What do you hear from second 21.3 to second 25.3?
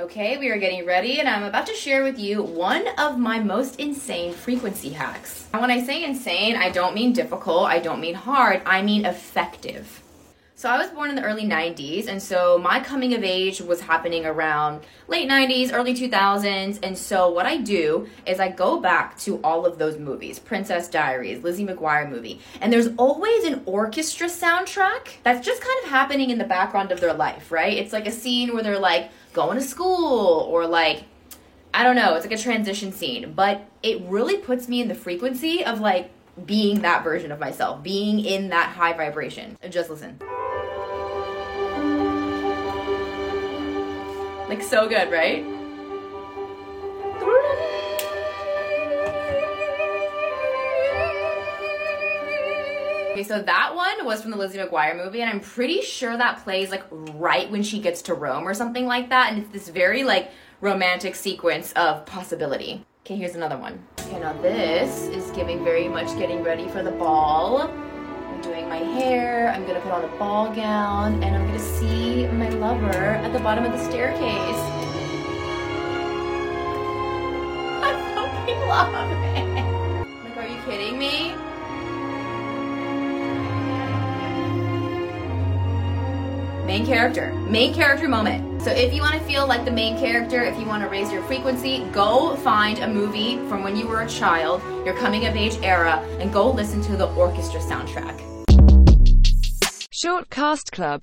Lizzie McGuire movie, and there's always an orchestra soundtrack